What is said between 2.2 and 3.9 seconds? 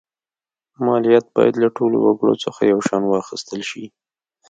څخه یو شان واخیستل شي.